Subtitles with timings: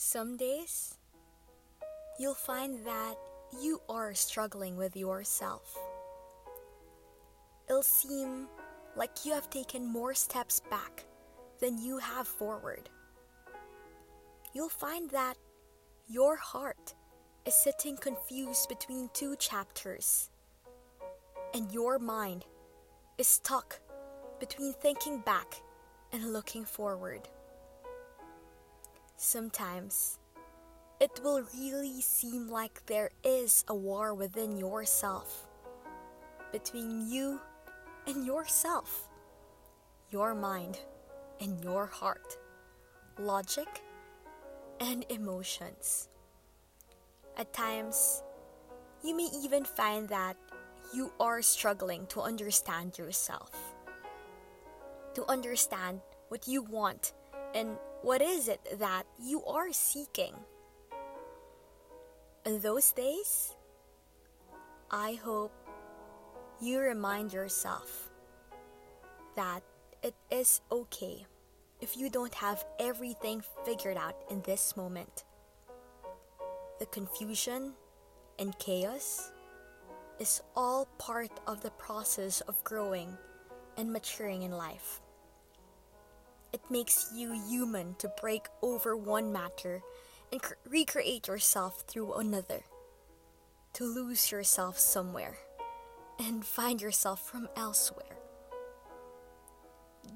[0.00, 0.94] Some days,
[2.20, 3.16] you'll find that
[3.60, 5.76] you are struggling with yourself.
[7.68, 8.46] It'll seem
[8.94, 11.04] like you have taken more steps back
[11.58, 12.88] than you have forward.
[14.52, 15.36] You'll find that
[16.06, 16.94] your heart
[17.44, 20.30] is sitting confused between two chapters,
[21.52, 22.44] and your mind
[23.18, 23.80] is stuck
[24.38, 25.60] between thinking back
[26.12, 27.28] and looking forward.
[29.20, 30.16] Sometimes
[31.00, 35.48] it will really seem like there is a war within yourself,
[36.52, 37.40] between you
[38.06, 39.08] and yourself,
[40.10, 40.78] your mind
[41.40, 42.38] and your heart,
[43.18, 43.82] logic
[44.78, 46.08] and emotions.
[47.36, 48.22] At times,
[49.02, 50.36] you may even find that
[50.94, 53.50] you are struggling to understand yourself,
[55.14, 57.14] to understand what you want
[57.52, 60.34] and what is it that you are seeking.
[62.46, 63.54] In those days,
[64.90, 65.52] I hope
[66.60, 68.10] you remind yourself
[69.36, 69.62] that
[70.02, 71.26] it is okay
[71.80, 75.24] if you don't have everything figured out in this moment.
[76.78, 77.72] The confusion
[78.38, 79.32] and chaos
[80.18, 83.16] is all part of the process of growing
[83.76, 85.00] and maturing in life.
[86.52, 89.82] It makes you human to break over one matter
[90.32, 92.62] and cr- recreate yourself through another.
[93.74, 95.36] To lose yourself somewhere
[96.18, 98.16] and find yourself from elsewhere.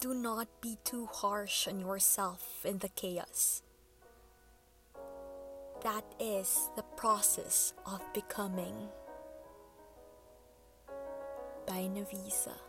[0.00, 3.62] Do not be too harsh on yourself in the chaos.
[5.82, 8.74] That is the process of becoming.
[11.66, 12.67] By Navisa.